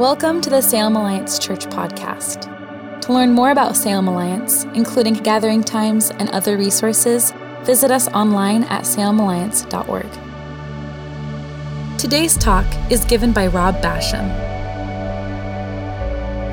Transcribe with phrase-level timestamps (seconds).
[0.00, 3.00] Welcome to the Salem Alliance Church podcast.
[3.02, 7.34] To learn more about Salem Alliance, including gathering times and other resources,
[7.64, 10.08] visit us online at salemalliance.org.
[11.98, 14.24] Today's talk is given by Rob Basham.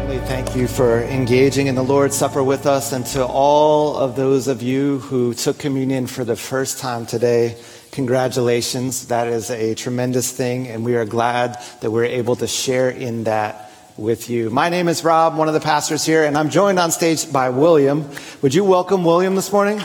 [0.09, 4.17] We thank you for engaging in the Lord's Supper with us, and to all of
[4.17, 7.55] those of you who took communion for the first time today.
[7.91, 9.07] Congratulations.
[9.07, 13.23] That is a tremendous thing, and we are glad that we're able to share in
[13.23, 14.49] that with you.
[14.49, 17.49] My name is Rob, one of the pastors here, and I'm joined on stage by
[17.49, 18.09] William.
[18.41, 19.81] Would you welcome William this morning?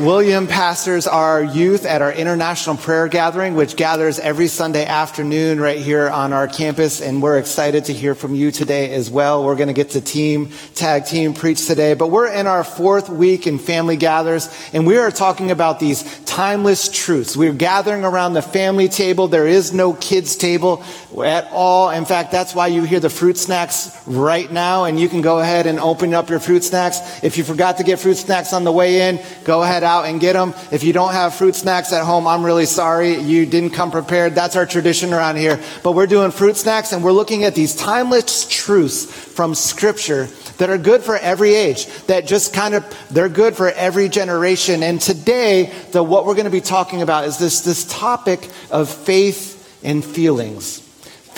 [0.00, 5.78] William pastors our youth at our international prayer gathering, which gathers every Sunday afternoon right
[5.78, 7.00] here on our campus.
[7.00, 9.44] And we're excited to hear from you today as well.
[9.44, 13.08] We're going to get to team, tag team preach today, but we're in our fourth
[13.08, 16.04] week in family gathers and we are talking about these
[16.38, 17.36] timeless truths.
[17.36, 19.26] We're gathering around the family table.
[19.26, 20.84] There is no kids table
[21.20, 21.90] at all.
[21.90, 25.40] In fact, that's why you hear the fruit snacks right now and you can go
[25.40, 27.00] ahead and open up your fruit snacks.
[27.24, 30.20] If you forgot to get fruit snacks on the way in, go ahead out and
[30.20, 30.54] get them.
[30.70, 33.16] If you don't have fruit snacks at home, I'm really sorry.
[33.16, 34.36] You didn't come prepared.
[34.36, 35.60] That's our tradition around here.
[35.82, 40.28] But we're doing fruit snacks and we're looking at these timeless truths from scripture
[40.58, 44.82] that are good for every age, that just kind of, they're good for every generation.
[44.82, 48.88] And today, the, what we're going to be talking about is this, this topic of
[48.88, 50.87] faith and feelings.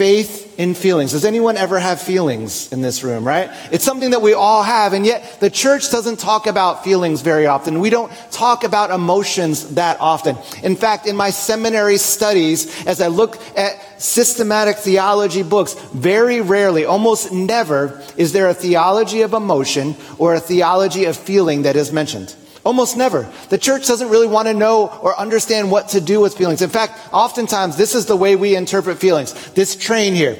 [0.01, 1.13] Faith in feelings.
[1.13, 3.51] Does anyone ever have feelings in this room, right?
[3.71, 7.45] It's something that we all have, and yet the church doesn't talk about feelings very
[7.45, 7.81] often.
[7.81, 10.39] We don't talk about emotions that often.
[10.63, 16.87] In fact, in my seminary studies, as I look at systematic theology books, very rarely,
[16.87, 21.93] almost never, is there a theology of emotion or a theology of feeling that is
[21.93, 22.35] mentioned.
[22.65, 23.31] Almost never.
[23.49, 26.61] The church doesn't really want to know or understand what to do with feelings.
[26.61, 29.33] In fact, oftentimes this is the way we interpret feelings.
[29.53, 30.37] This train here.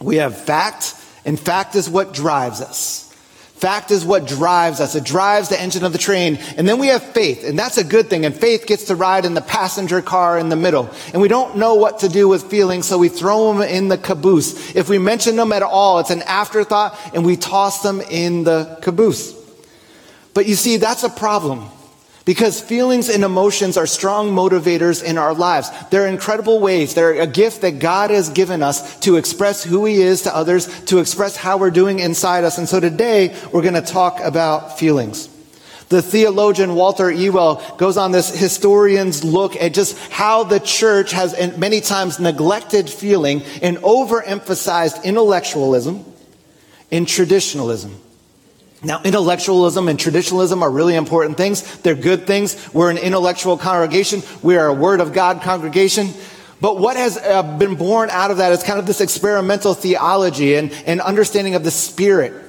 [0.00, 3.08] We have fact, and fact is what drives us.
[3.62, 4.96] Fact is what drives us.
[4.96, 6.36] It drives the engine of the train.
[6.56, 8.24] And then we have faith, and that's a good thing.
[8.24, 10.90] And faith gets to ride in the passenger car in the middle.
[11.12, 13.98] And we don't know what to do with feelings, so we throw them in the
[13.98, 14.74] caboose.
[14.74, 18.78] If we mention them at all, it's an afterthought, and we toss them in the
[18.82, 19.41] caboose.
[20.34, 21.68] But you see, that's a problem.
[22.24, 25.70] Because feelings and emotions are strong motivators in our lives.
[25.90, 26.94] They're incredible ways.
[26.94, 30.84] They're a gift that God has given us to express who He is to others,
[30.84, 32.58] to express how we're doing inside us.
[32.58, 35.28] And so today, we're going to talk about feelings.
[35.88, 41.36] The theologian Walter Elwell goes on this historian's look at just how the church has
[41.58, 46.04] many times neglected feeling and overemphasized intellectualism
[46.90, 47.94] and traditionalism.
[48.84, 51.62] Now, intellectualism and traditionalism are really important things.
[51.78, 52.72] They're good things.
[52.74, 54.22] We're an intellectual congregation.
[54.42, 56.08] We are a Word of God congregation.
[56.60, 60.56] But what has uh, been born out of that is kind of this experimental theology
[60.56, 62.41] and, and understanding of the Spirit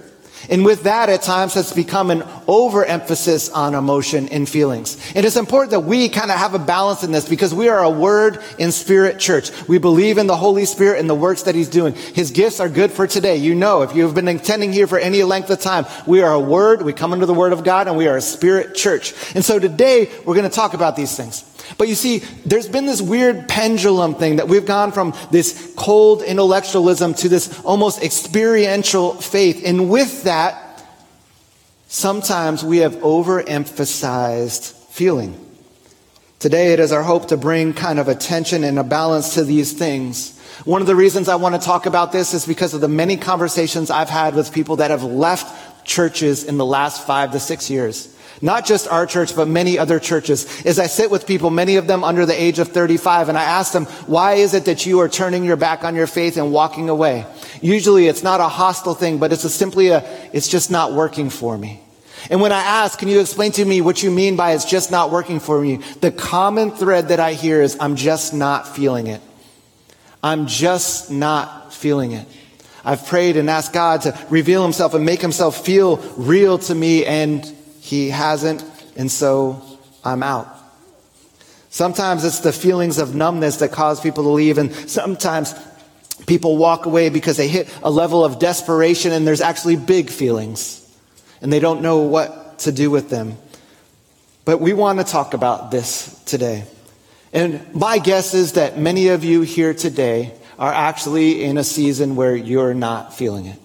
[0.49, 4.97] and with that, at times, has become an overemphasis on emotion and feelings.
[5.15, 7.83] And it's important that we kind of have a balance in this because we are
[7.83, 9.51] a word in spirit church.
[9.67, 11.93] We believe in the Holy Spirit and the works that He's doing.
[11.93, 13.37] His gifts are good for today.
[13.37, 16.33] You know, if you have been attending here for any length of time, we are
[16.33, 19.13] a word, we come under the word of God, and we are a spirit church.
[19.35, 21.43] And so today, we're going to talk about these things.
[21.77, 26.21] But you see, there's been this weird pendulum thing that we've gone from this cold
[26.21, 29.63] intellectualism to this almost experiential faith.
[29.65, 30.83] And with that,
[31.87, 35.39] sometimes we have overemphasized feeling.
[36.39, 39.71] Today, it is our hope to bring kind of attention and a balance to these
[39.71, 40.37] things.
[40.65, 43.15] One of the reasons I want to talk about this is because of the many
[43.15, 47.69] conversations I've had with people that have left churches in the last five to six
[47.69, 48.12] years.
[48.43, 50.65] Not just our church, but many other churches.
[50.65, 53.43] As I sit with people, many of them under the age of 35, and I
[53.43, 56.51] ask them, why is it that you are turning your back on your faith and
[56.51, 57.25] walking away?
[57.61, 61.29] Usually it's not a hostile thing, but it's a simply a, it's just not working
[61.29, 61.79] for me.
[62.29, 64.91] And when I ask, can you explain to me what you mean by it's just
[64.91, 65.77] not working for me?
[66.01, 69.21] The common thread that I hear is, I'm just not feeling it.
[70.21, 72.27] I'm just not feeling it.
[72.83, 77.05] I've prayed and asked God to reveal himself and make himself feel real to me
[77.05, 77.49] and
[77.83, 78.63] he hasn't,
[78.95, 79.61] and so
[80.05, 80.47] I'm out.
[81.69, 85.53] Sometimes it's the feelings of numbness that cause people to leave, and sometimes
[86.25, 90.79] people walk away because they hit a level of desperation and there's actually big feelings,
[91.41, 93.37] and they don't know what to do with them.
[94.45, 96.63] But we want to talk about this today.
[97.33, 102.15] And my guess is that many of you here today are actually in a season
[102.15, 103.59] where you're not feeling it.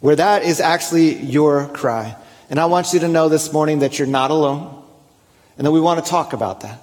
[0.00, 2.16] Where that is actually your cry.
[2.52, 4.84] And I want you to know this morning that you're not alone
[5.56, 6.82] and that we want to talk about that.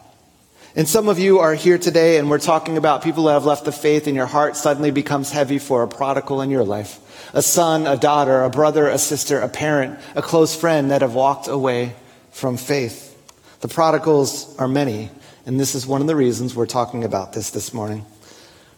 [0.75, 3.65] And some of you are here today and we're talking about people who have left
[3.65, 6.97] the faith and your heart suddenly becomes heavy for a prodigal in your life.
[7.35, 11.13] A son, a daughter, a brother, a sister, a parent, a close friend that have
[11.13, 11.93] walked away
[12.31, 13.15] from faith.
[13.61, 15.11] The prodigals are many,
[15.45, 18.07] and this is one of the reasons we're talking about this this morning.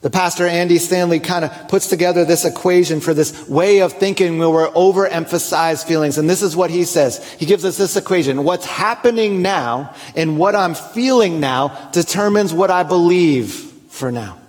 [0.01, 4.39] The pastor Andy Stanley kind of puts together this equation for this way of thinking
[4.39, 6.17] where we're overemphasize feelings.
[6.17, 7.23] And this is what he says.
[7.33, 8.43] He gives us this equation.
[8.43, 13.53] What's happening now and what I'm feeling now determines what I believe
[13.89, 14.39] for now.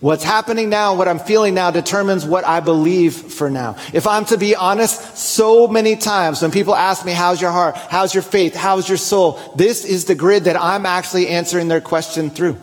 [0.00, 3.76] What's happening now, and what I'm feeling now determines what I believe for now.
[3.94, 7.76] If I'm to be honest, so many times when people ask me, how's your heart?
[7.76, 8.54] How's your faith?
[8.54, 9.40] How's your soul?
[9.56, 12.58] This is the grid that I'm actually answering their question through.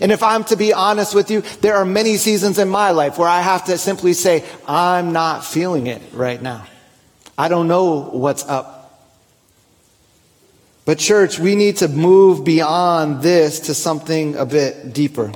[0.00, 3.18] And if I'm to be honest with you, there are many seasons in my life
[3.18, 6.66] where I have to simply say, I'm not feeling it right now.
[7.36, 8.78] I don't know what's up.
[10.84, 15.32] But church, we need to move beyond this to something a bit deeper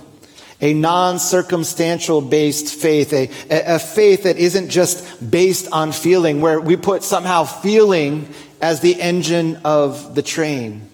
[0.60, 6.76] a non-circumstantial based faith, a, a faith that isn't just based on feeling, where we
[6.76, 8.28] put somehow feeling
[8.60, 10.88] as the engine of the train.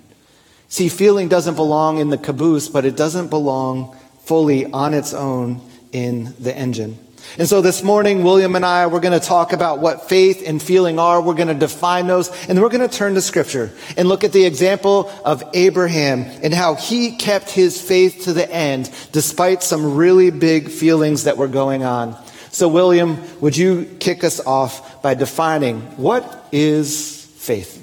[0.72, 5.60] See, feeling doesn't belong in the caboose, but it doesn't belong fully on its own
[5.92, 6.96] in the engine.
[7.36, 10.62] And so this morning, William and I, we're going to talk about what faith and
[10.62, 11.20] feeling are.
[11.20, 14.32] We're going to define those, and we're going to turn to scripture and look at
[14.32, 19.94] the example of Abraham and how he kept his faith to the end despite some
[19.94, 22.16] really big feelings that were going on.
[22.50, 27.81] So William, would you kick us off by defining what is faith?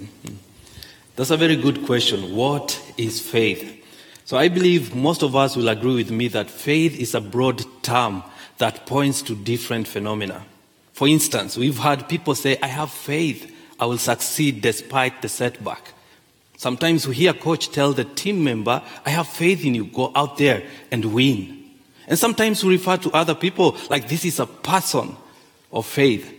[1.19, 2.33] That's a very good question.
[2.33, 3.85] What is faith?
[4.23, 7.61] So I believe most of us will agree with me that faith is a broad
[7.83, 8.23] term
[8.57, 10.45] that points to different phenomena.
[10.93, 15.91] For instance, we've had people say, I have faith I will succeed despite the setback.
[16.55, 20.13] Sometimes we hear a coach tell the team member, I have faith in you, go
[20.15, 21.65] out there and win.
[22.07, 25.17] And sometimes we refer to other people like this is a person
[25.73, 26.33] of faith.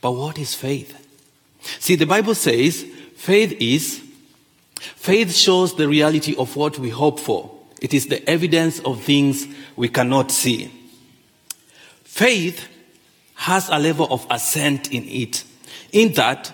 [0.00, 1.04] But what is faith?
[1.60, 2.86] See, the Bible says
[3.18, 4.02] faith is,
[4.78, 7.50] faith shows the reality of what we hope for.
[7.82, 10.72] It is the evidence of things we cannot see.
[12.04, 12.68] Faith
[13.34, 15.44] has a level of assent in it,
[15.92, 16.52] in that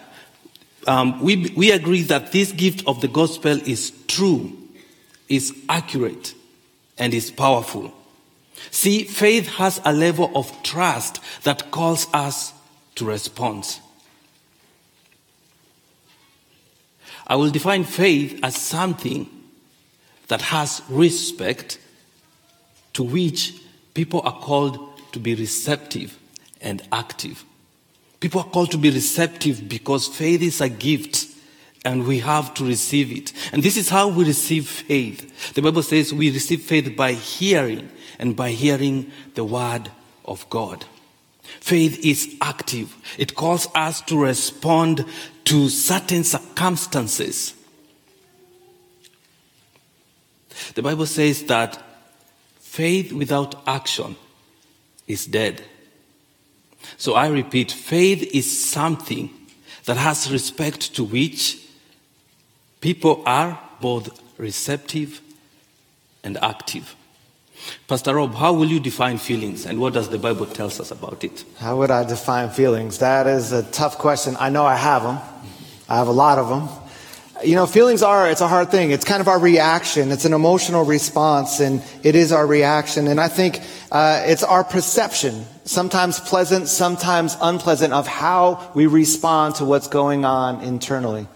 [0.86, 4.56] um, we, we agree that this gift of the gospel is true,
[5.28, 6.34] is accurate,
[6.98, 7.92] and is powerful.
[8.70, 12.52] See, faith has a level of trust that calls us
[12.96, 13.80] to respond.
[17.26, 19.28] I will define faith as something
[20.28, 21.78] that has respect
[22.94, 23.54] to which
[23.94, 24.78] people are called
[25.12, 26.18] to be receptive
[26.60, 27.44] and active.
[28.20, 31.26] People are called to be receptive because faith is a gift
[31.84, 33.32] and we have to receive it.
[33.52, 35.52] And this is how we receive faith.
[35.54, 39.90] The Bible says we receive faith by hearing and by hearing the word
[40.24, 40.86] of God.
[41.60, 42.96] Faith is active.
[43.18, 45.04] It calls us to respond
[45.44, 47.54] to certain circumstances.
[50.74, 51.82] The Bible says that
[52.58, 54.16] faith without action
[55.06, 55.62] is dead.
[56.96, 59.30] So I repeat, faith is something
[59.84, 61.58] that has respect to which
[62.80, 65.20] people are both receptive
[66.22, 66.96] and active.
[67.86, 71.24] Pastor Rob, how will you define feelings and what does the Bible tell us about
[71.24, 71.44] it?
[71.58, 72.98] How would I define feelings?
[72.98, 74.36] That is a tough question.
[74.38, 75.18] I know I have them.
[75.88, 76.68] I have a lot of them.
[77.44, 78.90] You know, feelings are, it's a hard thing.
[78.90, 80.12] It's kind of our reaction.
[80.12, 83.06] It's an emotional response and it is our reaction.
[83.08, 83.60] And I think
[83.92, 90.24] uh, it's our perception, sometimes pleasant, sometimes unpleasant, of how we respond to what's going
[90.24, 91.26] on internally.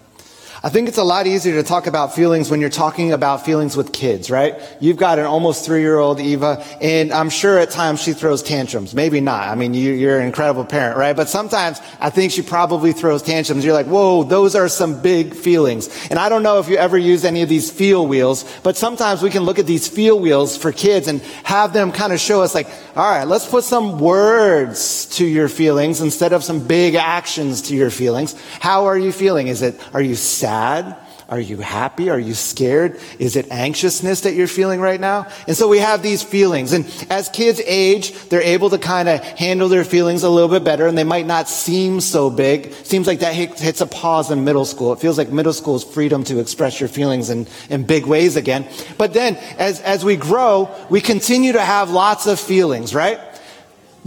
[0.61, 3.77] I think it's a lot easier to talk about feelings when you're talking about feelings
[3.77, 4.59] with kids, right?
[4.81, 8.93] You've got an almost three-year-old Eva, and I'm sure at times she throws tantrums.
[8.93, 9.47] Maybe not.
[9.47, 11.15] I mean, you, are an incredible parent, right?
[11.15, 13.63] But sometimes I think she probably throws tantrums.
[13.63, 15.87] You're like, whoa, those are some big feelings.
[16.09, 19.21] And I don't know if you ever use any of these feel wheels, but sometimes
[19.21, 22.41] we can look at these feel wheels for kids and have them kind of show
[22.41, 26.95] us like, all right, let's put some words to your feelings instead of some big
[26.95, 28.35] actions to your feelings.
[28.59, 29.47] How are you feeling?
[29.47, 30.48] Is it, are you sad?
[30.49, 30.95] Sad?
[31.29, 32.09] Are you happy?
[32.09, 32.99] Are you scared?
[33.19, 35.27] Is it anxiousness that you're feeling right now?
[35.47, 36.73] And so we have these feelings.
[36.73, 40.63] And as kids age, they're able to kind of handle their feelings a little bit
[40.63, 42.73] better and they might not seem so big.
[42.83, 44.91] Seems like that hits a pause in middle school.
[44.91, 48.35] It feels like middle school is freedom to express your feelings in, in big ways
[48.35, 48.67] again.
[48.97, 53.19] But then as, as we grow, we continue to have lots of feelings, right?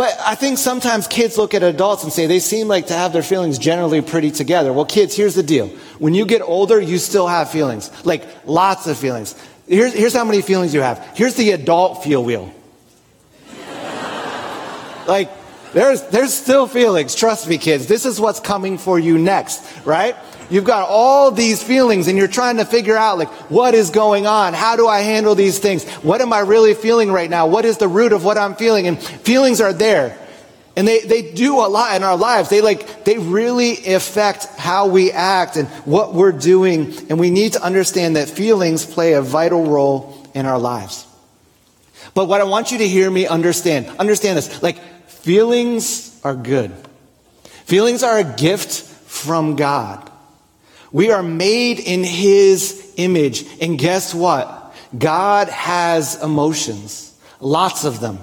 [0.02, 3.12] But I think sometimes kids look at adults and say they seem like to have
[3.12, 4.72] their feelings generally pretty together.
[4.72, 5.68] Well, kids, here's the deal.
[6.00, 7.88] When you get older, you still have feelings.
[8.04, 9.36] Like lots of feelings.
[9.68, 10.98] Here's, here's how many feelings you have.
[11.16, 12.52] Here's the adult feel wheel.
[15.06, 15.30] like,
[15.72, 17.14] there's, there's still feelings.
[17.14, 17.86] Trust me, kids.
[17.86, 20.16] This is what's coming for you next, right?
[20.52, 24.26] You've got all these feelings and you're trying to figure out like, what is going
[24.26, 24.52] on?
[24.52, 25.88] How do I handle these things?
[26.02, 27.46] What am I really feeling right now?
[27.46, 28.86] What is the root of what I'm feeling?
[28.86, 30.18] And feelings are there.
[30.76, 32.50] And they, they do a lot in our lives.
[32.50, 36.92] They like, they really affect how we act and what we're doing.
[37.08, 41.06] And we need to understand that feelings play a vital role in our lives.
[42.12, 44.76] But what I want you to hear me understand, understand this, like
[45.08, 46.72] feelings are good.
[47.64, 50.10] Feelings are a gift from God.
[50.92, 53.46] We are made in His image.
[53.60, 54.74] And guess what?
[54.96, 57.14] God has emotions.
[57.40, 58.18] Lots of them.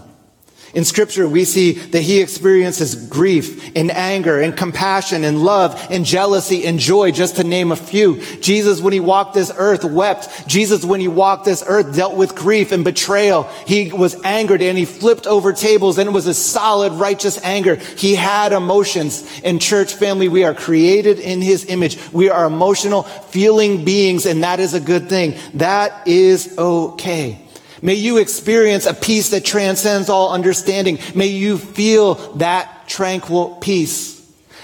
[0.73, 6.05] In scripture, we see that he experiences grief and anger and compassion and love and
[6.05, 8.21] jealousy and joy, just to name a few.
[8.38, 10.47] Jesus, when he walked this earth, wept.
[10.47, 13.43] Jesus, when he walked this earth, dealt with grief and betrayal.
[13.65, 17.75] He was angered and he flipped over tables and it was a solid, righteous anger.
[17.75, 19.41] He had emotions.
[19.41, 21.97] In church family, we are created in his image.
[22.11, 25.35] We are emotional, feeling beings, and that is a good thing.
[25.55, 27.49] That is okay.
[27.81, 31.00] May you experience a peace that transcends all understanding.
[31.15, 34.19] May you feel that tranquil peace.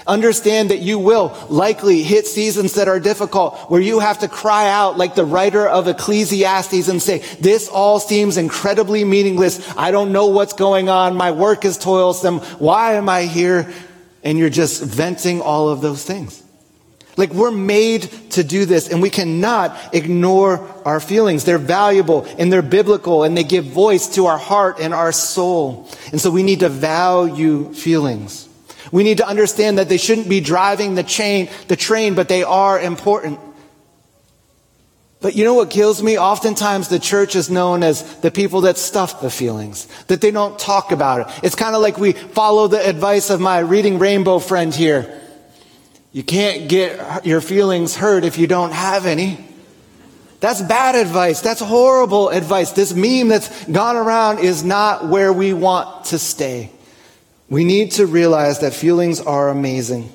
[0.06, 4.68] Understand that you will likely hit seasons that are difficult where you have to cry
[4.68, 9.68] out like the writer of Ecclesiastes and say, this all seems incredibly meaningless.
[9.76, 11.16] I don't know what's going on.
[11.16, 12.38] My work is toilsome.
[12.38, 13.72] Why am I here?
[14.22, 16.42] And you're just venting all of those things.
[17.16, 21.44] Like we're made to do this and we cannot ignore our feelings.
[21.44, 25.88] They're valuable and they're biblical and they give voice to our heart and our soul.
[26.12, 28.48] And so we need to value feelings.
[28.92, 32.42] We need to understand that they shouldn't be driving the chain, the train, but they
[32.42, 33.40] are important.
[35.20, 36.18] But you know what kills me?
[36.18, 40.58] Oftentimes the church is known as the people that stuff the feelings, that they don't
[40.58, 41.44] talk about it.
[41.44, 45.22] It's kind of like we follow the advice of my reading rainbow friend here.
[46.16, 49.36] You can't get your feelings hurt if you don't have any.
[50.40, 51.42] That's bad advice.
[51.42, 52.72] That's horrible advice.
[52.72, 56.72] This meme that's gone around is not where we want to stay.
[57.50, 60.10] We need to realize that feelings are amazing,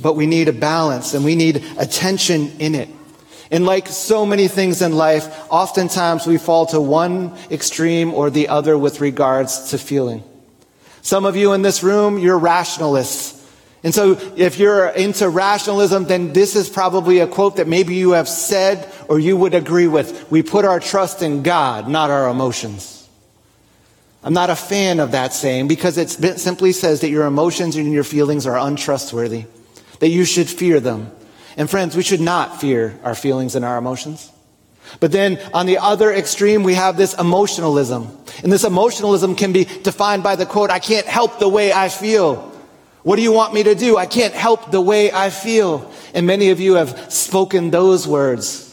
[0.00, 2.88] but we need a balance and we need attention in it.
[3.50, 8.48] And like so many things in life, oftentimes we fall to one extreme or the
[8.48, 10.24] other with regards to feeling.
[11.02, 13.37] Some of you in this room, you're rationalists.
[13.84, 18.12] And so if you're into rationalism, then this is probably a quote that maybe you
[18.12, 20.30] have said or you would agree with.
[20.30, 23.08] We put our trust in God, not our emotions.
[24.24, 27.92] I'm not a fan of that saying because it simply says that your emotions and
[27.92, 29.44] your feelings are untrustworthy,
[30.00, 31.12] that you should fear them.
[31.56, 34.30] And friends, we should not fear our feelings and our emotions.
[35.00, 38.08] But then on the other extreme, we have this emotionalism.
[38.42, 41.88] And this emotionalism can be defined by the quote, I can't help the way I
[41.88, 42.52] feel.
[43.02, 43.96] What do you want me to do?
[43.96, 45.90] I can't help the way I feel.
[46.14, 48.68] And many of you have spoken those words.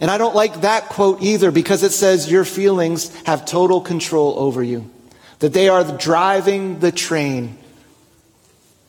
[0.00, 4.38] And I don't like that quote either because it says your feelings have total control
[4.38, 4.90] over you,
[5.38, 7.56] that they are driving the train,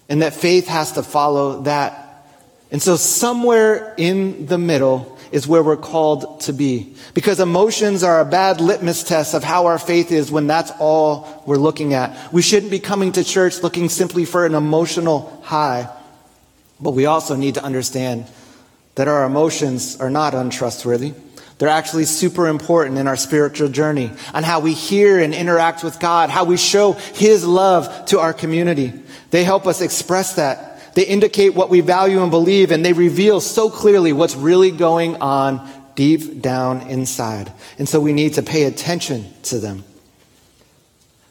[0.10, 2.04] and that faith has to follow that.
[2.72, 6.96] And so, somewhere in the middle, is where we're called to be.
[7.13, 11.43] Because emotions are a bad litmus test of how our faith is when that's all
[11.46, 12.34] we're looking at.
[12.34, 15.89] We shouldn't be coming to church looking simply for an emotional high.
[16.79, 18.25] But we also need to understand
[18.96, 21.13] that our emotions are not untrustworthy.
[21.57, 26.00] They're actually super important in our spiritual journey on how we hear and interact with
[26.00, 28.93] God, how we show His love to our community.
[29.31, 33.39] They help us express that they indicate what we value and believe, and they reveal
[33.39, 37.54] so clearly what's really going on deep down inside.
[37.77, 39.84] And so we need to pay attention to them.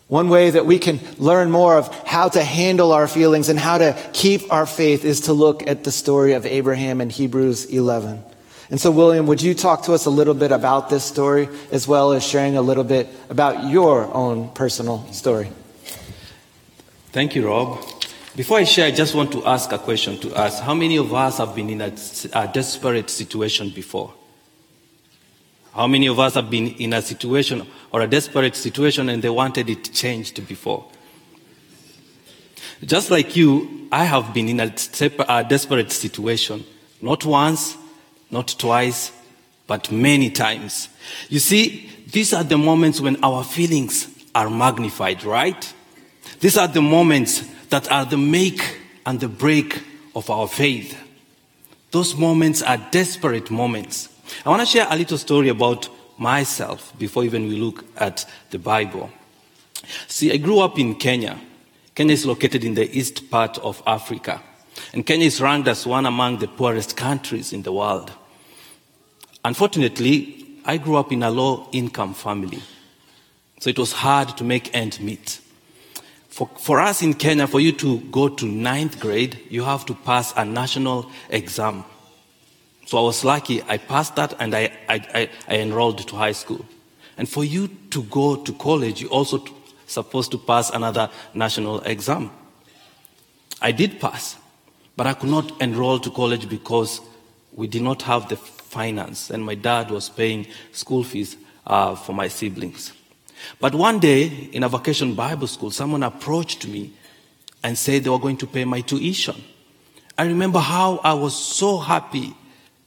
[0.06, 3.78] One way that we can learn more of how to handle our feelings and how
[3.78, 8.22] to keep our faith is to look at the story of Abraham in Hebrews 11.
[8.70, 11.88] And so, William, would you talk to us a little bit about this story as
[11.88, 15.50] well as sharing a little bit about your own personal story?
[17.10, 17.95] Thank you, Rob.
[18.36, 20.60] Before I share, I just want to ask a question to us.
[20.60, 21.90] How many of us have been in a,
[22.34, 24.12] a, desperate situation before?
[25.72, 29.30] How many of us have been in a situation or a desperate situation and they
[29.30, 30.84] wanted it changed before?
[32.84, 34.74] Just like you, I have been in a,
[35.28, 36.62] a desperate situation.
[37.00, 37.74] Not once,
[38.30, 39.12] not twice,
[39.66, 40.90] but many times.
[41.30, 45.72] You see, these are the moments when our feelings are magnified, right?
[46.40, 49.82] These are the moments that are the make and the break
[50.14, 50.98] of our faith.
[51.90, 54.08] Those moments are desperate moments.
[54.44, 58.58] I want to share a little story about myself before even we look at the
[58.58, 59.10] Bible.
[60.08, 61.38] See, I grew up in Kenya.
[61.94, 64.42] Kenya is located in the east part of Africa.
[64.92, 68.12] And Kenya is ranked as one among the poorest countries in the world.
[69.44, 72.62] Unfortunately, I grew up in a low income family.
[73.60, 75.40] So it was hard to make ends meet.
[76.36, 79.94] For, for us in Kenya, for you to go to ninth grade, you have to
[79.94, 81.82] pass a national exam.
[82.84, 83.62] So I was lucky.
[83.62, 86.62] I passed that and I, I, I, enrolled to high school.
[87.16, 89.54] And for you to go to college, you're also t-
[89.86, 92.30] supposed to pass another national exam.
[93.62, 94.36] I did pass,
[94.94, 97.00] but I could not enroll to college because
[97.54, 102.12] we did not have the finance, and my dad was paying school fees uh, for
[102.12, 102.92] my siblings.
[103.60, 106.92] But one day in a vacation Bible school, someone approached me
[107.62, 109.42] and said they were going to pay my tuition.
[110.18, 112.34] I remember how I was so happy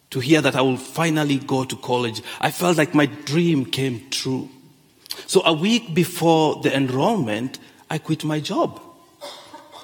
[0.09, 2.21] to hear that I will finally go to college.
[2.41, 4.49] I felt like my dream came true.
[5.27, 8.81] So a week before the enrollment, I quit my job.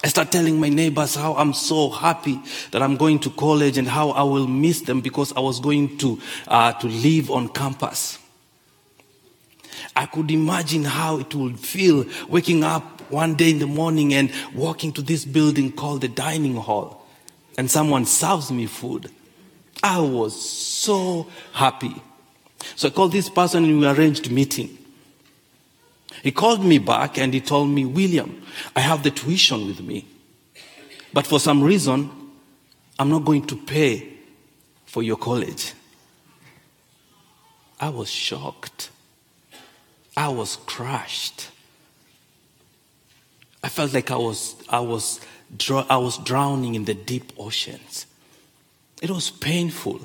[0.03, 2.39] I start telling my neighbors how I'm so happy
[2.71, 5.97] that I'm going to college and how I will miss them because I was going
[5.97, 8.19] to, uh, to live on campus.
[9.95, 14.31] I could imagine how it would feel waking up one day in the morning and
[14.53, 17.07] walking to this building called the dining hall
[17.57, 19.09] and someone serves me food.
[19.81, 22.01] I was so happy.
[22.75, 24.77] So I called this person and we arranged meeting.
[26.23, 28.41] He called me back and he told me, William,
[28.75, 30.07] I have the tuition with me.
[31.13, 32.09] But for some reason,
[32.97, 34.13] I'm not going to pay
[34.85, 35.73] for your college.
[37.79, 38.89] I was shocked.
[40.17, 41.49] I was crushed.
[43.63, 45.19] I felt like I was, I was,
[45.69, 48.05] I was drowning in the deep oceans.
[49.01, 50.01] It was painful.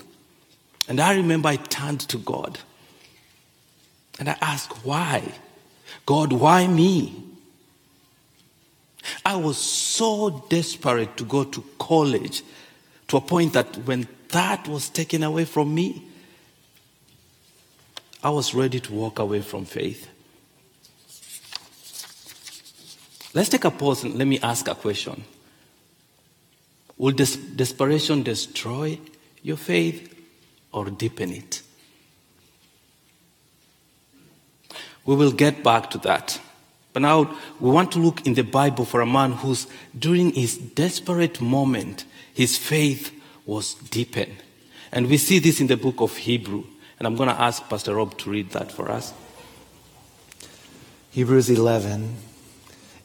[0.88, 2.58] And I remember I turned to God
[4.18, 5.34] and I asked, why?
[6.06, 7.24] God, why me?
[9.24, 12.42] I was so desperate to go to college
[13.08, 16.09] to a point that when that was taken away from me,
[18.22, 20.08] I was ready to walk away from faith.
[23.32, 25.24] Let's take a pause and let me ask a question.
[26.98, 28.98] Will des- desperation destroy
[29.42, 30.14] your faith
[30.72, 31.62] or deepen it?
[35.06, 36.38] We will get back to that.
[36.92, 39.66] But now we want to look in the Bible for a man who's,
[39.98, 42.04] during his desperate moment,
[42.34, 43.12] his faith
[43.46, 44.36] was deepened.
[44.92, 46.64] And we see this in the book of Hebrew.
[47.00, 49.14] And I'm going to ask Pastor Rob to read that for us.
[51.12, 52.14] Hebrews 11.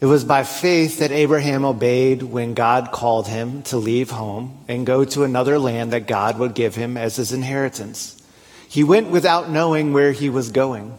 [0.02, 4.84] It was by faith that Abraham obeyed when God called him to leave home and
[4.84, 8.22] go to another land that God would give him as his inheritance.
[8.68, 10.98] He went without knowing where he was going.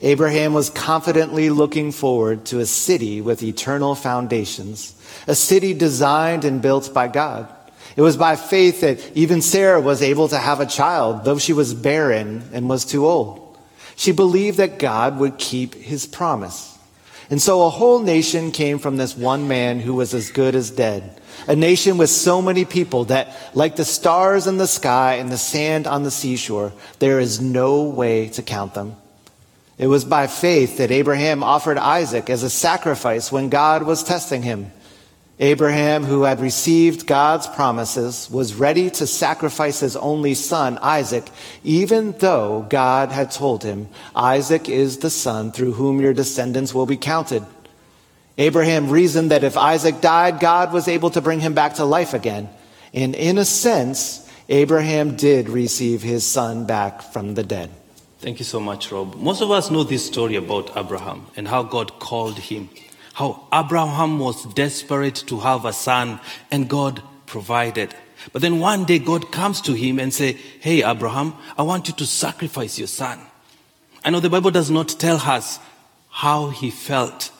[0.00, 4.94] Abraham was confidently looking forward to a city with eternal foundations,
[5.26, 7.52] a city designed and built by God.
[7.96, 11.54] It was by faith that even Sarah was able to have a child, though she
[11.54, 13.58] was barren and was too old.
[13.96, 16.76] She believed that God would keep his promise.
[17.30, 20.70] And so a whole nation came from this one man who was as good as
[20.70, 21.20] dead.
[21.48, 25.38] A nation with so many people that, like the stars in the sky and the
[25.38, 28.94] sand on the seashore, there is no way to count them.
[29.78, 34.42] It was by faith that Abraham offered Isaac as a sacrifice when God was testing
[34.42, 34.70] him.
[35.38, 41.28] Abraham, who had received God's promises, was ready to sacrifice his only son, Isaac,
[41.62, 46.86] even though God had told him, Isaac is the son through whom your descendants will
[46.86, 47.44] be counted.
[48.38, 52.14] Abraham reasoned that if Isaac died, God was able to bring him back to life
[52.14, 52.48] again.
[52.94, 57.70] And in a sense, Abraham did receive his son back from the dead.
[58.20, 59.14] Thank you so much, Rob.
[59.16, 62.70] Most of us know this story about Abraham and how God called him.
[63.16, 67.94] How Abraham was desperate to have a son and God provided.
[68.30, 71.94] But then one day God comes to him and say, Hey, Abraham, I want you
[71.94, 73.18] to sacrifice your son.
[74.04, 75.58] I know the Bible does not tell us
[76.10, 77.30] how he felt,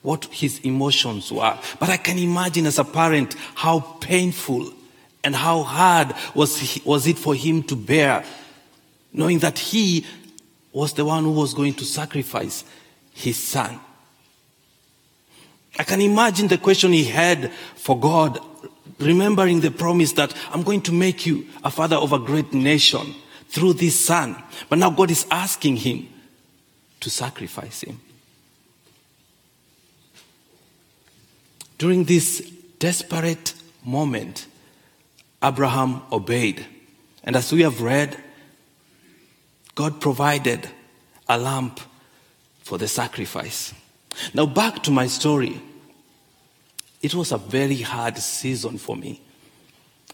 [0.00, 4.72] what his emotions were, but I can imagine as a parent how painful
[5.22, 8.24] and how hard was, he, was it for him to bear,
[9.12, 10.06] knowing that he
[10.72, 12.64] was the one who was going to sacrifice
[13.12, 13.78] his son.
[15.78, 18.40] I can imagine the question he had for God,
[18.98, 23.14] remembering the promise that I'm going to make you a father of a great nation
[23.48, 24.36] through this son.
[24.68, 26.08] But now God is asking him
[27.00, 28.00] to sacrifice him.
[31.78, 32.40] During this
[32.80, 34.46] desperate moment,
[35.42, 36.66] Abraham obeyed.
[37.22, 38.16] And as we have read,
[39.76, 40.68] God provided
[41.28, 41.78] a lamp
[42.62, 43.72] for the sacrifice.
[44.34, 45.62] Now, back to my story.
[47.00, 49.20] It was a very hard season for me,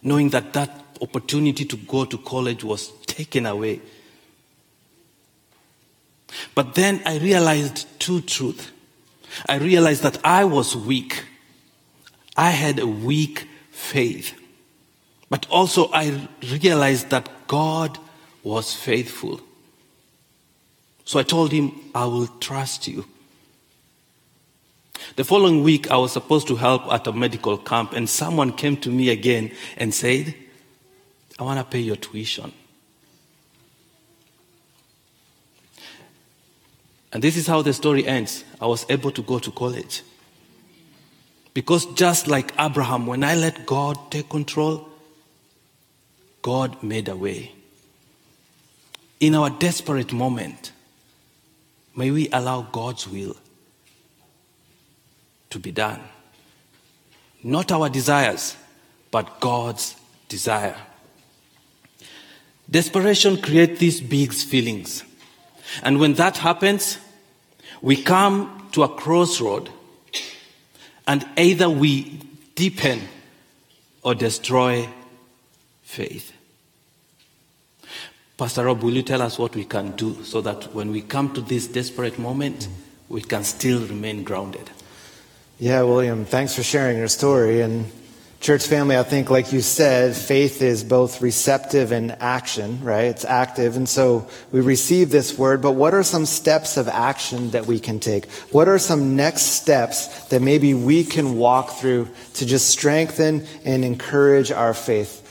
[0.02, 3.80] knowing that that opportunity to go to college was taken away.
[6.54, 8.70] But then I realized two truths.
[9.48, 11.24] I realized that I was weak.
[12.36, 14.34] I had a weak faith.
[15.30, 17.98] But also I realized that God
[18.42, 19.40] was faithful.
[21.04, 23.06] So I told him, I will trust you.
[25.16, 28.77] The following week, I was supposed to help at a medical camp, and someone came
[28.79, 30.35] to me again and said,
[31.38, 32.53] I want to pay your tuition.
[37.12, 38.42] And this is how the story ends.
[38.61, 40.03] I was able to go to college.
[41.53, 44.88] Because just like Abraham, when I let God take control,
[46.42, 47.53] God made a way.
[49.20, 50.72] In our desperate moment,
[51.94, 53.37] may we allow God's will
[55.54, 56.00] to be done.
[57.44, 58.56] Not our desires,
[59.12, 59.94] but God's
[60.28, 60.76] desire.
[62.68, 65.04] Desperation creates these big feelings.
[65.84, 66.98] And when that happens,
[67.80, 69.70] we come to a crossroad
[71.06, 72.20] and either we
[72.56, 73.02] deepen
[74.02, 74.88] or destroy
[75.82, 76.32] faith.
[78.36, 81.32] Pastor Rob, will you tell us what we can do so that when we come
[81.34, 82.66] to this desperate moment,
[83.08, 84.68] we can still remain grounded?
[85.58, 87.60] Yeah, William, thanks for sharing your story.
[87.60, 87.90] And
[88.44, 93.04] Church family, I think, like you said, faith is both receptive and action, right?
[93.04, 93.76] It's active.
[93.78, 97.80] And so we receive this word, but what are some steps of action that we
[97.80, 98.30] can take?
[98.50, 103.82] What are some next steps that maybe we can walk through to just strengthen and
[103.82, 105.22] encourage our faith?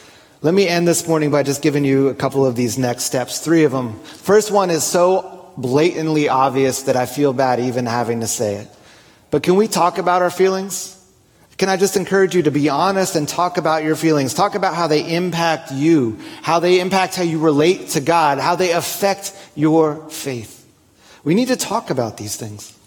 [0.42, 3.42] Let me end this morning by just giving you a couple of these next steps,
[3.42, 4.00] three of them.
[4.00, 8.70] First one is so blatantly obvious that I feel bad even having to say it.
[9.34, 10.96] But can we talk about our feelings?
[11.58, 14.36] Can I just encourage you to be honest and talk about your feelings?
[14.36, 18.56] Talk about how they impact you, how they impact how you relate to God, how
[18.56, 20.64] they affect your faith.
[21.24, 22.78] We need to talk about these things.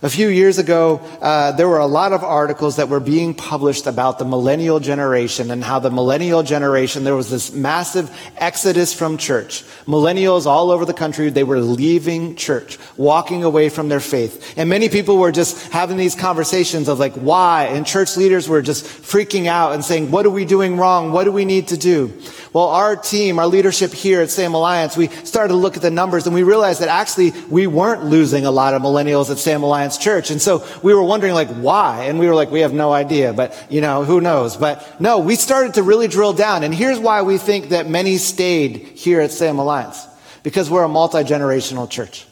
[0.00, 3.88] A few years ago, uh, there were a lot of articles that were being published
[3.88, 9.18] about the millennial generation and how the millennial generation, there was this massive exodus from
[9.18, 9.64] church.
[9.86, 14.54] Millennials all over the country, they were leaving church, walking away from their faith.
[14.56, 17.64] And many people were just having these conversations of like, why?
[17.64, 21.10] And church leaders were just freaking out and saying, what are we doing wrong?
[21.10, 22.12] What do we need to do?
[22.52, 25.90] Well, our team, our leadership here at Salem Alliance, we started to look at the
[25.90, 29.64] numbers and we realized that actually we weren't losing a lot of millennials at Salem
[29.64, 30.30] Alliance Church.
[30.30, 32.04] And so we were wondering like why?
[32.04, 34.56] And we were like, we have no idea, but you know, who knows?
[34.56, 36.64] But no, we started to really drill down.
[36.64, 40.06] And here's why we think that many stayed here at Salem Alliance.
[40.42, 42.27] Because we're a multi-generational church.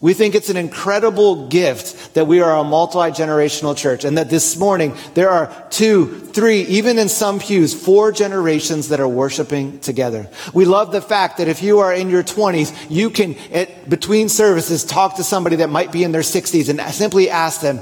[0.00, 4.56] We think it's an incredible gift that we are a multi-generational church and that this
[4.56, 10.28] morning there are two, three, even in some pews, four generations that are worshiping together.
[10.54, 14.28] We love the fact that if you are in your 20s, you can, at, between
[14.28, 17.80] services, talk to somebody that might be in their 60s and simply ask them,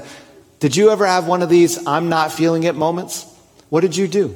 [0.59, 3.31] did you ever have one of these I'm not feeling it moments?
[3.69, 4.35] What did you do?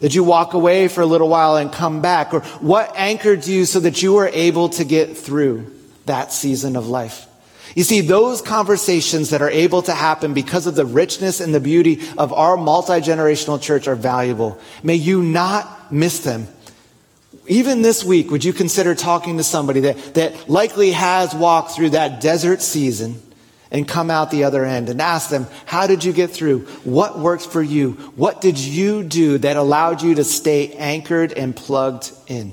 [0.00, 2.32] Did you walk away for a little while and come back?
[2.32, 5.77] Or what anchored you so that you were able to get through?
[6.08, 7.26] That season of life.
[7.74, 11.60] You see, those conversations that are able to happen because of the richness and the
[11.60, 14.58] beauty of our multi generational church are valuable.
[14.82, 16.48] May you not miss them.
[17.46, 21.90] Even this week, would you consider talking to somebody that, that likely has walked through
[21.90, 23.22] that desert season
[23.70, 26.60] and come out the other end and ask them, how did you get through?
[26.84, 27.92] What worked for you?
[28.16, 32.52] What did you do that allowed you to stay anchored and plugged in?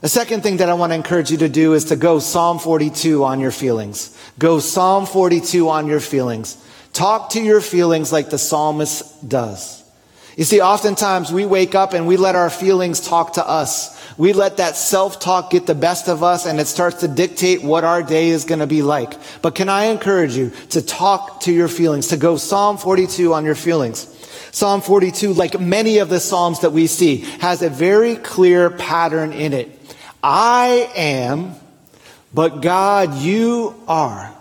[0.00, 2.60] A second thing that I want to encourage you to do is to go Psalm
[2.60, 4.16] 42 on your feelings.
[4.38, 6.56] Go Psalm 42 on your feelings.
[6.92, 9.82] Talk to your feelings like the psalmist does.
[10.36, 13.98] You see, oftentimes we wake up and we let our feelings talk to us.
[14.16, 17.82] We let that self-talk get the best of us and it starts to dictate what
[17.82, 19.14] our day is going to be like.
[19.42, 23.44] But can I encourage you to talk to your feelings, to go Psalm 42 on
[23.44, 24.14] your feelings?
[24.52, 29.32] Psalm 42, like many of the Psalms that we see, has a very clear pattern
[29.32, 29.77] in it.
[30.22, 31.54] I am,
[32.34, 34.34] but God, you are.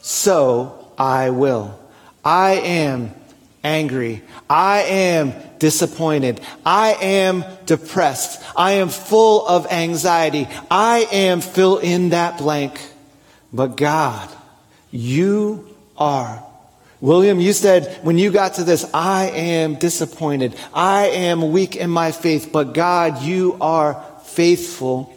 [0.00, 1.78] So I will.
[2.24, 3.14] I am
[3.64, 4.22] angry.
[4.48, 6.40] I am disappointed.
[6.66, 8.42] I am depressed.
[8.56, 10.48] I am full of anxiety.
[10.70, 12.80] I am fill in that blank.
[13.52, 14.28] But God,
[14.90, 16.42] you are.
[17.00, 20.54] William, you said when you got to this, I am disappointed.
[20.72, 25.14] I am weak in my faith, but God, you are faithful.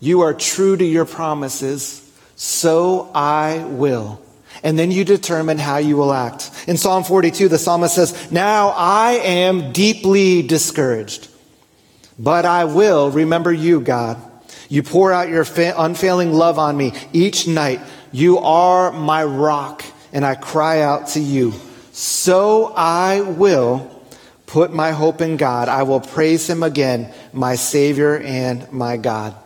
[0.00, 4.20] You are true to your promises, so I will.
[4.62, 6.50] And then you determine how you will act.
[6.66, 11.28] In Psalm 42, the psalmist says, Now I am deeply discouraged,
[12.18, 14.20] but I will remember you, God.
[14.68, 15.44] You pour out your
[15.76, 17.80] unfailing love on me each night.
[18.12, 21.52] You are my rock, and I cry out to you.
[21.92, 23.99] So I will
[24.50, 25.68] put my hope in God.
[25.68, 29.36] I will praise him again, my Savior and my God.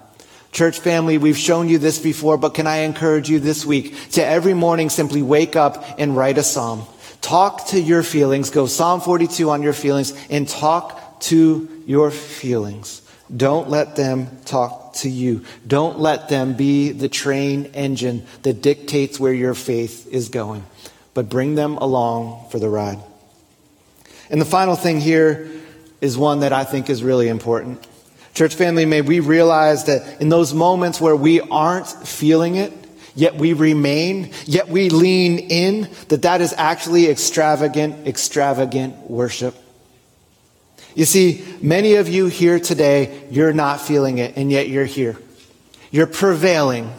[0.51, 4.25] Church family, we've shown you this before, but can I encourage you this week to
[4.25, 6.87] every morning simply wake up and write a psalm.
[7.21, 8.49] Talk to your feelings.
[8.49, 13.03] Go Psalm 42 on your feelings and talk to your feelings.
[13.35, 15.45] Don't let them talk to you.
[15.67, 20.65] Don't let them be the train engine that dictates where your faith is going,
[21.13, 23.01] but bring them along for the ride.
[24.31, 25.51] And the final thing here
[26.01, 27.87] is one that I think is really important.
[28.35, 32.73] Church family, may we realize that in those moments where we aren't feeling it,
[33.15, 39.55] yet we remain, yet we lean in, that that is actually extravagant, extravagant worship.
[40.95, 45.17] You see, many of you here today, you're not feeling it, and yet you're here.
[45.91, 46.93] You're prevailing.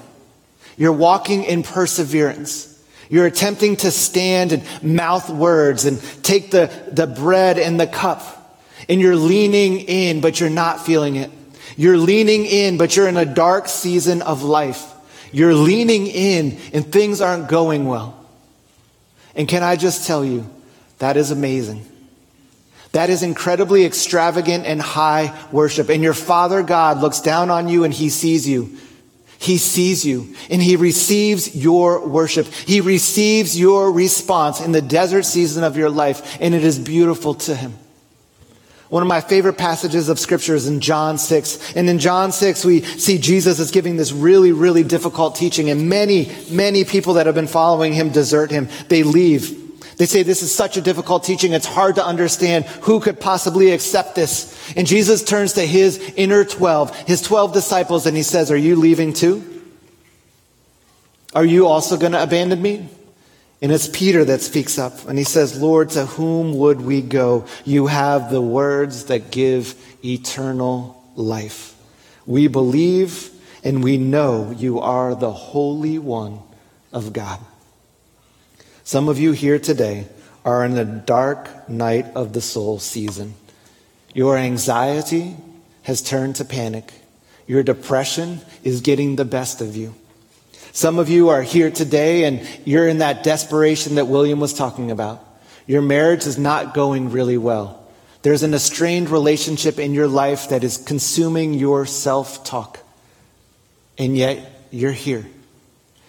[0.77, 2.74] You're walking in perseverance.
[3.09, 8.35] You're attempting to stand and mouth words and take the, the bread and the cup
[8.87, 11.31] and you're leaning in, but you're not feeling it.
[11.77, 14.93] You're leaning in, but you're in a dark season of life.
[15.31, 18.17] You're leaning in and things aren't going well.
[19.35, 20.49] And can I just tell you,
[20.99, 21.85] that is amazing.
[22.93, 25.89] That is incredibly extravagant and high worship.
[25.89, 28.77] And your Father God looks down on you and he sees you.
[29.37, 32.47] He sees you and he receives your worship.
[32.47, 37.33] He receives your response in the desert season of your life and it is beautiful
[37.35, 37.73] to him.
[38.89, 41.75] One of my favorite passages of scripture is in John 6.
[41.75, 45.69] And in John 6, we see Jesus is giving this really, really difficult teaching.
[45.69, 48.69] And many, many people that have been following him desert him.
[48.87, 49.64] They leave.
[49.97, 51.53] They say this is such a difficult teaching.
[51.53, 52.65] It's hard to understand.
[52.65, 54.73] Who could possibly accept this?
[54.75, 58.75] And Jesus turns to his inner 12, his 12 disciples, and he says, Are you
[58.75, 59.55] leaving too?
[61.33, 62.89] Are you also going to abandon me?
[63.61, 67.45] And it's Peter that speaks up and he says, Lord, to whom would we go?
[67.63, 71.75] You have the words that give eternal life.
[72.25, 73.31] We believe
[73.63, 76.39] and we know you are the Holy One
[76.93, 77.39] of God.
[78.85, 80.05] Some of you here today
[80.45, 83.33] are in the dark night of the soul season.
[84.13, 85.35] Your anxiety
[85.81, 86.93] has turned to panic.
[87.47, 89.95] Your depression is getting the best of you.
[90.71, 94.91] Some of you are here today and you're in that desperation that William was talking
[94.91, 95.19] about.
[95.65, 97.83] Your marriage is not going really well.
[98.21, 102.77] There's an estranged relationship in your life that is consuming your self talk.
[103.97, 105.25] And yet you're here.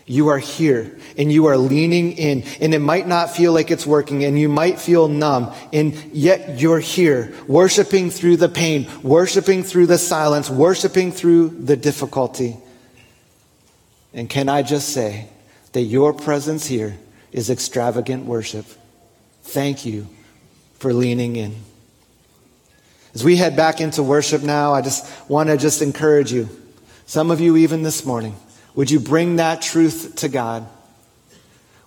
[0.09, 3.85] You are here and you are leaning in and it might not feel like it's
[3.85, 9.65] working and you might feel numb and yet you're here worshiping through the pain, worshiping
[9.65, 12.57] through the silence, worshiping through the difficulty.
[14.15, 15.29] And can I just say
[15.73, 16.97] that your presence here
[17.33, 18.65] is extravagant worship?
[19.43, 20.07] Thank you
[20.79, 21.57] for leaning in.
[23.13, 26.49] As we head back into worship now, I just want to just encourage you.
[27.07, 28.37] Some of you, even this morning,
[28.77, 30.67] would you bring that truth to God?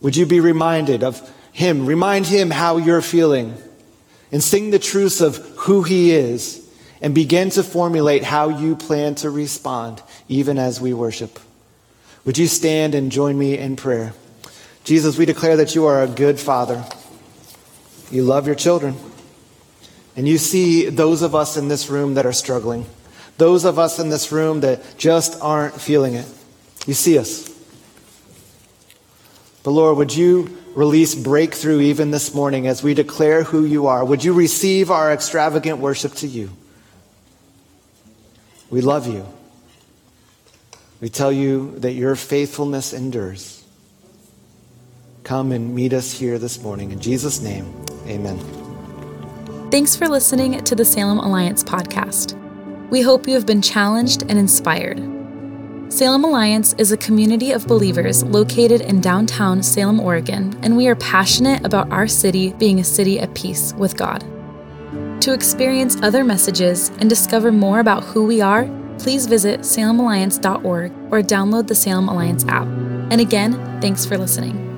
[0.01, 1.21] Would you be reminded of
[1.53, 1.85] Him?
[1.85, 3.55] Remind Him how you're feeling
[4.31, 6.67] and sing the truths of who He is
[7.01, 11.39] and begin to formulate how you plan to respond even as we worship.
[12.25, 14.13] Would you stand and join me in prayer?
[14.83, 16.83] Jesus, we declare that you are a good father.
[18.11, 18.95] You love your children.
[20.15, 22.85] And you see those of us in this room that are struggling,
[23.37, 26.25] those of us in this room that just aren't feeling it.
[26.89, 27.47] You see us.
[29.61, 34.03] But Lord, would you release breakthrough even this morning as we declare who you are?
[34.03, 36.49] Would you receive our extravagant worship to you?
[38.71, 39.27] We love you.
[40.99, 43.63] We tell you that your faithfulness endures.
[45.21, 46.91] Come and meet us here this morning.
[46.91, 47.71] In Jesus' name,
[48.07, 48.39] amen.
[49.69, 52.33] Thanks for listening to the Salem Alliance podcast.
[52.89, 55.18] We hope you have been challenged and inspired.
[55.89, 60.95] Salem Alliance is a community of believers located in downtown Salem, Oregon, and we are
[60.95, 64.23] passionate about our city being a city at peace with God.
[65.21, 71.21] To experience other messages and discover more about who we are, please visit salemalliance.org or
[71.23, 72.67] download the Salem Alliance app.
[73.09, 74.68] And again, thanks for listening.